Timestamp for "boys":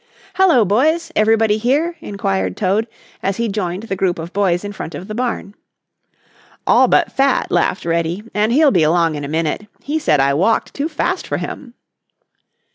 0.65-1.11, 4.33-4.63